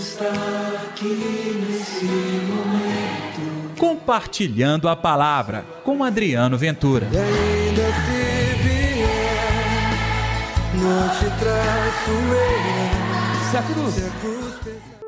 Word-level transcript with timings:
está 0.00 0.32
aqui 0.86 1.62
nesse 1.68 2.06
momento. 2.06 3.76
Compartilhando 3.78 4.88
a 4.88 4.96
palavra 4.96 5.64
com 5.84 6.02
Adriano 6.02 6.56
Ventura. 6.56 7.06
E 7.12 7.16
ainda 7.16 7.82
se 7.82 8.62
vier, 8.62 9.92
não 10.74 11.08
te 11.08 11.26
traço 11.38 12.10
eu. 12.10 13.50
Se 13.50 13.56
a 13.56 13.62
cruz. 13.62 13.94
Se 13.94 14.04
a 14.04 14.10
cruz 14.20 14.54
pesar. 14.64 15.00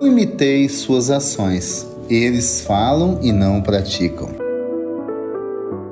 Não 0.00 0.08
imitei 0.08 0.68
suas 0.68 1.10
ações. 1.10 1.86
Eles 2.08 2.60
falam 2.60 3.18
e 3.22 3.32
não 3.32 3.60
praticam. 3.60 4.28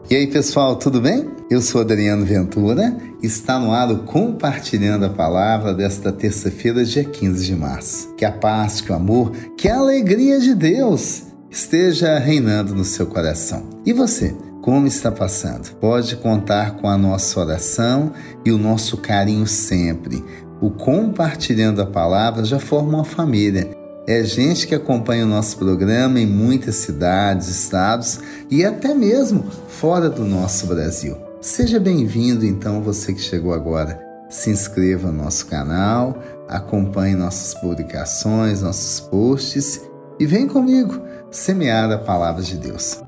E 0.09 0.15
aí, 0.15 0.29
pessoal, 0.29 0.77
tudo 0.77 1.01
bem? 1.01 1.34
Eu 1.51 1.61
sou 1.61 1.83
Adriano 1.83 2.25
Ventura. 2.25 2.97
Está 3.23 3.59
no 3.59 3.71
ar 3.71 3.91
o 3.91 3.99
Compartilhando 3.99 5.05
a 5.05 5.11
Palavra 5.11 5.75
desta 5.75 6.11
terça-feira, 6.11 6.83
dia 6.85 7.05
15 7.05 7.45
de 7.45 7.55
março. 7.55 8.15
Que 8.15 8.25
a 8.25 8.33
paz, 8.33 8.80
que 8.80 8.91
o 8.91 8.95
amor, 8.95 9.30
que 9.57 9.69
a 9.69 9.77
alegria 9.77 10.41
de 10.41 10.55
Deus 10.55 11.25
esteja 11.51 12.19
reinando 12.19 12.75
no 12.75 12.85
seu 12.85 13.07
coração. 13.07 13.69
E 13.85 13.93
você? 13.93 14.35
Como 14.62 14.87
está 14.87 15.12
passando? 15.12 15.75
Pode 15.75 16.16
contar 16.16 16.77
com 16.77 16.88
a 16.88 16.97
nossa 16.97 17.38
oração 17.38 18.13
e 18.43 18.51
o 18.51 18.57
nosso 18.57 18.97
carinho 18.97 19.47
sempre. 19.47 20.24
O 20.63 20.71
Compartilhando 20.71 21.83
a 21.83 21.87
Palavra 21.87 22.43
já 22.43 22.59
forma 22.59 22.88
uma 22.88 23.05
família 23.05 23.85
é 24.07 24.23
gente 24.23 24.66
que 24.66 24.74
acompanha 24.74 25.24
o 25.24 25.29
nosso 25.29 25.57
programa 25.57 26.21
em 26.21 26.27
muitas 26.27 26.74
cidades, 26.77 27.49
estados 27.49 28.21
e 28.51 28.63
até 28.63 28.95
mesmo 28.95 29.45
fora 29.66 30.11
do 30.11 30.27
nosso 30.27 30.66
Brasil. 30.66 31.16
Seja 31.45 31.79
bem-vindo, 31.79 32.47
então, 32.47 32.80
você 32.80 33.12
que 33.12 33.21
chegou 33.21 33.52
agora. 33.52 34.01
Se 34.30 34.48
inscreva 34.48 35.12
no 35.12 35.25
nosso 35.25 35.45
canal, 35.45 36.19
acompanhe 36.48 37.15
nossas 37.15 37.52
publicações, 37.61 38.63
nossos 38.63 38.99
posts 38.99 39.79
e 40.18 40.24
vem 40.24 40.49
comigo 40.49 40.99
semear 41.30 41.93
a 41.93 41.99
palavra 41.99 42.43
de 42.43 42.57
Deus. 42.57 42.99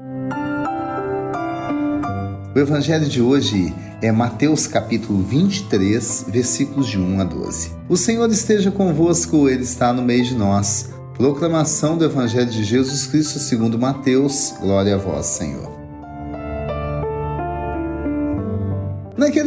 O 2.54 2.58
evangelho 2.58 3.06
de 3.06 3.22
hoje 3.22 3.74
é 4.02 4.12
Mateus 4.12 4.66
capítulo 4.66 5.22
23, 5.22 6.26
versículos 6.28 6.88
de 6.88 6.98
1 6.98 7.22
a 7.22 7.24
12. 7.24 7.70
O 7.88 7.96
Senhor 7.96 8.30
esteja 8.30 8.70
convosco, 8.70 9.48
Ele 9.48 9.62
está 9.62 9.94
no 9.94 10.02
meio 10.02 10.24
de 10.24 10.34
nós. 10.34 10.90
Proclamação 11.16 11.96
do 11.96 12.04
Evangelho 12.04 12.50
de 12.50 12.62
Jesus 12.62 13.06
Cristo 13.06 13.38
segundo 13.38 13.78
Mateus. 13.78 14.52
Glória 14.60 14.96
a 14.96 14.98
vós, 14.98 15.24
Senhor. 15.24 15.75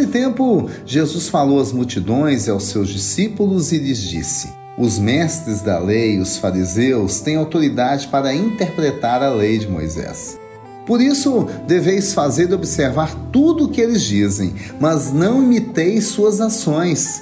Tempo, 0.09 0.69
Jesus 0.85 1.29
falou 1.29 1.59
às 1.59 1.71
multidões 1.71 2.47
e 2.47 2.49
aos 2.49 2.63
seus 2.63 2.89
discípulos 2.89 3.71
e 3.71 3.77
lhes 3.77 4.01
disse: 4.01 4.49
Os 4.77 4.99
mestres 4.99 5.61
da 5.61 5.79
lei, 5.79 6.19
os 6.19 6.37
fariseus, 6.37 7.21
têm 7.21 7.35
autoridade 7.35 8.07
para 8.07 8.33
interpretar 8.33 9.23
a 9.23 9.29
lei 9.29 9.57
de 9.57 9.67
Moisés. 9.67 10.37
Por 10.85 11.01
isso, 11.01 11.47
deveis 11.67 12.13
fazer 12.13 12.49
e 12.49 12.53
observar 12.53 13.13
tudo 13.31 13.65
o 13.65 13.69
que 13.69 13.79
eles 13.79 14.01
dizem, 14.01 14.55
mas 14.79 15.13
não 15.13 15.43
imiteis 15.43 16.05
suas 16.07 16.41
ações, 16.41 17.21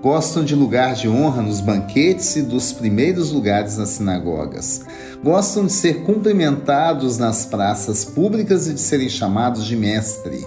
Gostam 0.00 0.44
de 0.44 0.54
lugar 0.54 0.94
de 0.94 1.08
honra 1.08 1.42
nos 1.42 1.60
banquetes 1.60 2.36
e 2.36 2.42
dos 2.42 2.72
primeiros 2.72 3.32
lugares 3.32 3.78
nas 3.78 3.90
sinagogas. 3.90 4.82
Gostam 5.24 5.66
de 5.66 5.72
ser 5.72 6.04
cumprimentados 6.04 7.18
nas 7.18 7.44
praças 7.44 8.04
públicas 8.04 8.68
e 8.68 8.74
de 8.74 8.80
serem 8.80 9.08
chamados 9.08 9.66
de 9.66 9.74
mestre. 9.74 10.46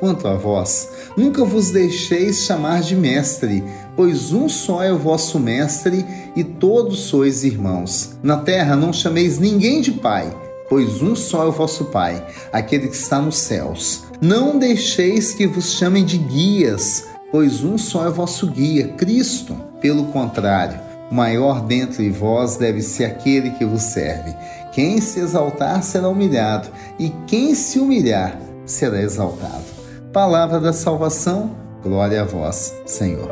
Quanto 0.00 0.26
a 0.26 0.34
vós, 0.34 0.88
nunca 1.16 1.44
vos 1.44 1.70
deixeis 1.70 2.44
chamar 2.44 2.80
de 2.80 2.96
mestre, 2.96 3.62
pois 3.94 4.32
um 4.32 4.48
só 4.48 4.82
é 4.82 4.92
o 4.92 4.98
vosso 4.98 5.38
mestre 5.38 6.04
e 6.34 6.42
todos 6.42 7.00
sois 7.00 7.44
irmãos. 7.44 8.12
Na 8.22 8.38
terra 8.38 8.76
não 8.76 8.94
chameis 8.94 9.38
ninguém 9.38 9.82
de 9.82 9.92
pai, 9.92 10.34
pois 10.70 11.02
um 11.02 11.14
só 11.14 11.44
é 11.44 11.48
o 11.48 11.52
vosso 11.52 11.86
pai, 11.86 12.26
aquele 12.50 12.88
que 12.88 12.96
está 12.96 13.20
nos 13.20 13.36
céus. 13.38 14.04
Não 14.20 14.58
deixeis 14.58 15.34
que 15.34 15.46
vos 15.46 15.72
chamem 15.72 16.04
de 16.04 16.18
guias, 16.18 17.04
pois 17.36 17.62
um 17.62 17.76
só 17.76 18.06
é 18.06 18.10
vosso 18.10 18.46
guia, 18.46 18.88
Cristo. 18.94 19.54
Pelo 19.78 20.06
contrário, 20.06 20.80
o 21.10 21.14
maior 21.14 21.60
dentre 21.60 22.08
vós 22.08 22.56
deve 22.56 22.80
ser 22.80 23.04
aquele 23.04 23.50
que 23.50 23.64
vos 23.66 23.82
serve. 23.82 24.34
Quem 24.72 24.98
se 25.02 25.20
exaltar 25.20 25.82
será 25.82 26.08
humilhado, 26.08 26.70
e 26.98 27.10
quem 27.26 27.54
se 27.54 27.78
humilhar 27.78 28.40
será 28.64 29.02
exaltado. 29.02 29.66
Palavra 30.14 30.58
da 30.58 30.72
salvação, 30.72 31.54
glória 31.82 32.22
a 32.22 32.24
vós, 32.24 32.74
Senhor. 32.86 33.30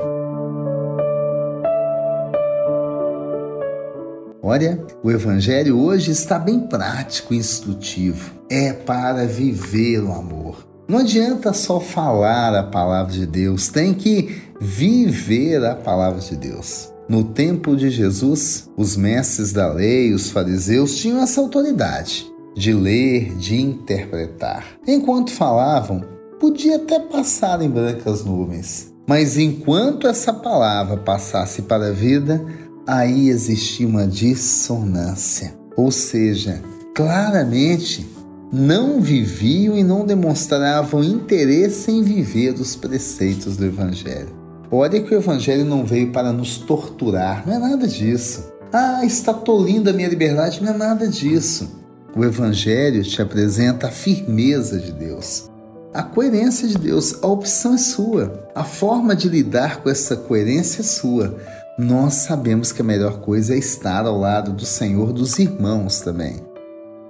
Olha, 4.42 4.84
o 5.02 5.10
Evangelho 5.10 5.80
hoje 5.80 6.10
está 6.10 6.38
bem 6.38 6.60
prático 6.60 7.32
e 7.32 7.38
instrutivo. 7.38 8.32
É 8.50 8.70
para 8.70 9.26
viver 9.26 10.00
o 10.00 10.12
amor. 10.12 10.73
Não 10.86 10.98
adianta 10.98 11.52
só 11.54 11.80
falar 11.80 12.54
a 12.54 12.62
palavra 12.62 13.12
de 13.12 13.26
Deus, 13.26 13.68
tem 13.68 13.94
que 13.94 14.42
viver 14.60 15.64
a 15.64 15.74
palavra 15.74 16.20
de 16.20 16.36
Deus. 16.36 16.92
No 17.08 17.24
tempo 17.24 17.74
de 17.74 17.90
Jesus, 17.90 18.70
os 18.76 18.96
mestres 18.96 19.52
da 19.52 19.72
lei, 19.72 20.12
os 20.12 20.30
fariseus, 20.30 20.96
tinham 20.96 21.22
essa 21.22 21.40
autoridade 21.40 22.26
de 22.54 22.72
ler, 22.72 23.34
de 23.36 23.60
interpretar. 23.60 24.64
Enquanto 24.86 25.32
falavam, 25.32 26.04
podia 26.38 26.76
até 26.76 27.00
passar 27.00 27.60
em 27.62 27.68
brancas 27.68 28.24
nuvens. 28.24 28.92
Mas 29.06 29.36
enquanto 29.36 30.06
essa 30.06 30.32
palavra 30.32 30.96
passasse 30.96 31.62
para 31.62 31.88
a 31.88 31.92
vida, 31.92 32.44
aí 32.86 33.28
existia 33.28 33.86
uma 33.86 34.06
dissonância. 34.06 35.54
Ou 35.76 35.90
seja, 35.90 36.62
claramente 36.94 38.06
não 38.52 39.00
viviam 39.00 39.76
e 39.76 39.82
não 39.82 40.06
demonstravam 40.06 41.02
interesse 41.02 41.90
em 41.90 42.02
viver 42.02 42.54
os 42.54 42.76
preceitos 42.76 43.56
do 43.56 43.64
Evangelho. 43.64 44.34
Olha 44.70 45.00
que 45.00 45.14
o 45.14 45.18
Evangelho 45.18 45.64
não 45.64 45.84
veio 45.84 46.12
para 46.12 46.32
nos 46.32 46.58
torturar, 46.58 47.44
não 47.46 47.54
é 47.54 47.58
nada 47.58 47.86
disso. 47.86 48.52
Ah, 48.72 49.04
está 49.04 49.32
tolindo 49.32 49.90
a 49.90 49.92
minha 49.92 50.08
liberdade, 50.08 50.62
não 50.62 50.72
é 50.72 50.76
nada 50.76 51.06
disso. 51.06 51.68
O 52.16 52.24
Evangelho 52.24 53.02
te 53.02 53.20
apresenta 53.20 53.88
a 53.88 53.90
firmeza 53.90 54.78
de 54.78 54.92
Deus, 54.92 55.50
a 55.94 56.02
coerência 56.02 56.66
de 56.66 56.76
Deus, 56.76 57.22
a 57.22 57.28
opção 57.28 57.74
é 57.74 57.78
sua. 57.78 58.50
A 58.52 58.64
forma 58.64 59.14
de 59.14 59.28
lidar 59.28 59.80
com 59.80 59.88
essa 59.88 60.16
coerência 60.16 60.80
é 60.80 60.84
sua. 60.84 61.38
Nós 61.78 62.14
sabemos 62.14 62.72
que 62.72 62.82
a 62.82 62.84
melhor 62.84 63.20
coisa 63.20 63.54
é 63.54 63.58
estar 63.58 64.04
ao 64.04 64.18
lado 64.18 64.52
do 64.52 64.66
Senhor, 64.66 65.12
dos 65.12 65.38
irmãos 65.38 66.00
também. 66.00 66.42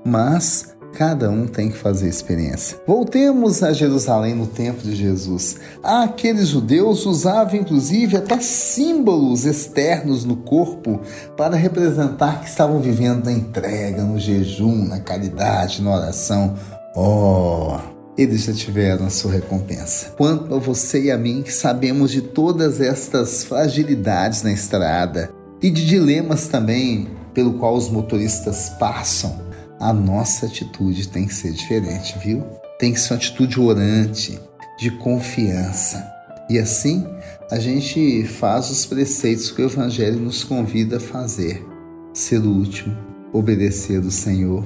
Mas 0.05 0.74
cada 0.95 1.31
um 1.31 1.47
tem 1.47 1.71
que 1.71 1.77
fazer 1.77 2.09
experiência. 2.09 2.79
Voltemos 2.87 3.63
a 3.63 3.73
Jerusalém 3.73 4.35
no 4.35 4.47
tempo 4.47 4.83
de 4.83 4.95
Jesus. 4.95 5.57
Aqueles 5.83 6.49
judeus 6.49 7.05
usavam 7.05 7.57
inclusive 7.57 8.17
até 8.17 8.39
símbolos 8.41 9.45
externos 9.45 10.25
no 10.25 10.37
corpo 10.37 11.01
para 11.37 11.57
representar 11.57 12.41
que 12.41 12.49
estavam 12.49 12.81
vivendo 12.81 13.25
na 13.25 13.33
entrega, 13.33 14.03
no 14.03 14.19
jejum, 14.19 14.87
na 14.87 15.01
caridade, 15.01 15.83
na 15.83 15.95
oração. 15.95 16.55
Oh! 16.97 17.95
eles 18.17 18.45
já 18.45 18.53
tiveram 18.53 19.07
a 19.07 19.11
sua 19.11 19.33
recompensa. 19.33 20.11
Quanto 20.17 20.55
a 20.55 20.59
você 20.59 21.05
e 21.05 21.11
a 21.11 21.19
mim, 21.19 21.43
que 21.43 21.53
sabemos 21.53 22.11
de 22.11 22.23
todas 22.23 22.81
estas 22.81 23.45
fragilidades 23.45 24.43
na 24.43 24.53
estrada 24.53 25.31
e 25.61 25.71
de 25.71 25.85
dilemas 25.85 26.47
também 26.47 27.09
pelo 27.33 27.55
qual 27.55 27.75
os 27.75 27.89
motoristas 27.89 28.69
passam, 28.79 29.44
a 29.81 29.93
nossa 29.93 30.47
atitude 30.47 31.09
tem 31.09 31.27
que 31.27 31.35
ser 31.35 31.53
diferente, 31.53 32.19
viu? 32.19 32.45
Tem 32.79 32.93
que 32.93 33.01
ser 33.01 33.15
uma 33.15 33.19
atitude 33.19 33.61
orante, 33.61 34.41
de 34.79 34.91
confiança. 34.91 36.05
E 36.51 36.59
assim, 36.59 37.07
a 37.51 37.59
gente 37.59 38.25
faz 38.25 38.71
os 38.71 38.85
preceitos 38.85 39.51
que 39.51 39.63
o 39.63 39.67
Evangelho 39.67 40.19
nos 40.19 40.45
convida 40.45 40.99
a 40.99 41.01
fazer: 41.01 41.65
ser 42.13 42.39
o 42.39 42.51
último, 42.51 42.97
obedecer 43.33 44.03
ao 44.03 44.11
Senhor 44.11 44.65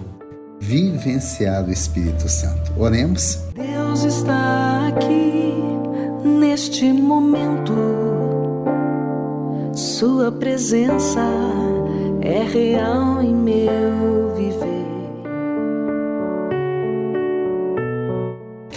vivenciar 0.60 1.66
o 1.66 1.72
Espírito 1.72 2.28
Santo. 2.28 2.72
Oremos. 2.76 3.38
Deus 3.54 4.02
está 4.04 4.88
aqui 4.88 5.54
neste 6.24 6.92
momento. 6.92 7.74
Sua 9.72 10.32
presença 10.32 11.20
é 12.20 12.42
real 12.42 13.22
em 13.22 13.34
meu 13.34 14.27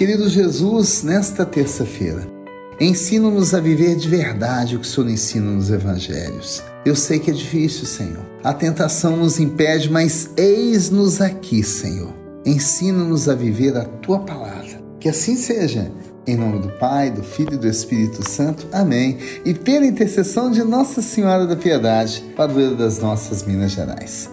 Querido 0.01 0.27
Jesus, 0.27 1.03
nesta 1.03 1.45
terça-feira, 1.45 2.27
ensina-nos 2.79 3.53
a 3.53 3.59
viver 3.59 3.95
de 3.95 4.09
verdade 4.09 4.75
o 4.75 4.79
que 4.79 4.87
o 4.87 4.89
Senhor 4.89 5.07
ensina 5.07 5.51
nos 5.51 5.69
evangelhos. 5.69 6.63
Eu 6.83 6.95
sei 6.95 7.19
que 7.19 7.29
é 7.29 7.33
difícil, 7.35 7.85
Senhor. 7.85 8.25
A 8.43 8.51
tentação 8.51 9.15
nos 9.15 9.39
impede, 9.39 9.91
mas 9.91 10.31
eis-nos 10.35 11.21
aqui, 11.21 11.61
Senhor. 11.61 12.11
Ensina-nos 12.43 13.29
a 13.29 13.35
viver 13.35 13.77
a 13.77 13.85
tua 13.85 14.21
palavra. 14.21 14.81
Que 14.99 15.07
assim 15.07 15.35
seja. 15.35 15.91
Em 16.25 16.35
nome 16.35 16.63
do 16.63 16.69
Pai, 16.79 17.11
do 17.11 17.21
Filho 17.21 17.53
e 17.53 17.57
do 17.57 17.67
Espírito 17.67 18.27
Santo. 18.27 18.65
Amém. 18.71 19.19
E 19.45 19.53
pela 19.53 19.85
intercessão 19.85 20.49
de 20.49 20.63
Nossa 20.63 21.03
Senhora 21.03 21.45
da 21.45 21.55
Piedade, 21.55 22.23
padroeira 22.35 22.73
das 22.73 22.97
nossas 22.97 23.43
Minas 23.43 23.73
Gerais. 23.73 24.31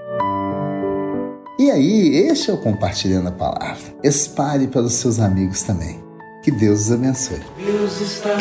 E 1.69 1.71
aí, 1.71 2.17
este 2.31 2.51
é 2.51 2.55
o 2.55 2.57
Compartilhando 2.57 3.29
a 3.29 3.31
Palavra. 3.31 3.95
Espalhe 4.03 4.67
para 4.67 4.81
os 4.81 4.95
seus 4.95 5.21
amigos 5.21 5.65
também. 5.65 6.03
Que 6.43 6.51
Deus 6.51 6.87
os 6.87 6.93
abençoe. 6.93 7.43
Deus 7.59 8.01
está 8.01 8.35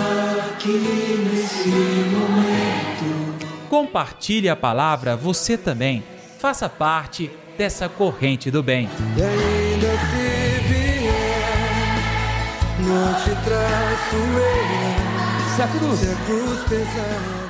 aqui 0.50 1.27
nesse 1.29 1.68
momento. 2.07 3.68
Compartilhe 3.69 4.47
a 4.47 4.56
palavra 4.56 5.18
você 5.18 5.57
também. 5.57 6.06
Faça 6.39 6.69
parte 6.69 7.29
dessa 7.57 7.89
corrente 7.89 8.50
do 8.50 8.63
bem. 8.63 8.88
E 9.18 9.21
ainda 9.21 9.91
se 9.91 10.63
vier, 10.69 11.97
não 12.79 13.13
te 13.13 13.31
traço 13.44 14.15
eu. 14.15 15.53
Se 15.53 15.62
a 15.62 15.68
cruz 15.68 16.00
Se 16.00 16.07
a 16.07 16.15
cruz 16.25 16.59
pesar. 16.69 17.47